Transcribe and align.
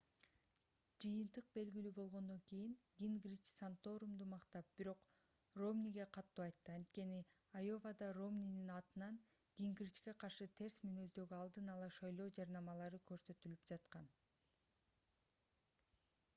жыйынтык 1.03 1.49
белгилүү 1.57 1.89
болгондон 1.97 2.39
кийин 2.51 2.71
гингрич 3.01 3.43
санторумду 3.49 4.27
мактап 4.31 4.71
бирок 4.79 5.03
ромниге 5.63 6.07
катуу 6.17 6.45
айтты 6.45 6.73
анткени 6.77 7.19
айовада 7.61 8.07
ромнинин 8.19 8.73
атынан 8.77 9.21
гингричке 9.61 10.15
каршы 10.25 10.49
терс 10.61 10.79
мүнөздөгү 10.89 11.39
алдын 11.43 11.71
ала 11.75 11.91
шайлоо 11.99 12.29
жарнамалары 12.39 13.03
көрсөтүлүп 13.13 13.69
жаткан 13.75 14.11